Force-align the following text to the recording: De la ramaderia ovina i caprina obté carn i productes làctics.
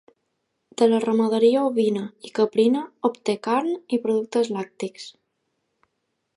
De 0.81 0.85
la 0.93 1.01
ramaderia 1.03 1.65
ovina 1.65 2.07
i 2.29 2.33
caprina 2.39 2.83
obté 3.11 3.37
carn 3.49 3.71
i 3.99 4.03
productes 4.07 4.53
làctics. 4.57 5.07